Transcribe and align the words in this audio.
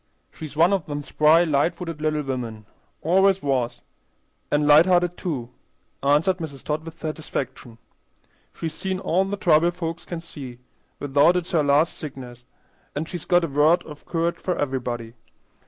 She's 0.31 0.55
one 0.57 0.73
of 0.73 0.87
them 0.87 1.03
spry, 1.03 1.43
light 1.43 1.75
footed 1.75 2.01
little 2.01 2.23
women; 2.23 2.65
always 3.03 3.43
was, 3.43 3.81
an' 4.49 4.65
light 4.65 4.87
hearted, 4.87 5.15
too," 5.15 5.51
answered 6.01 6.37
Mrs. 6.37 6.63
Todd, 6.63 6.83
with 6.83 6.95
satisfaction. 6.95 7.77
"She's 8.51 8.73
seen 8.73 8.99
all 8.99 9.25
the 9.25 9.37
trouble 9.37 9.69
folks 9.69 10.05
can 10.05 10.19
see, 10.19 10.57
without 10.97 11.35
it's 11.35 11.51
her 11.51 11.61
last 11.61 11.93
sickness; 11.97 12.45
an' 12.95 13.05
she's 13.05 13.25
got 13.25 13.43
a 13.43 13.47
word 13.47 13.83
of 13.83 14.07
courage 14.07 14.37
for 14.37 14.57
everybody. 14.57 15.13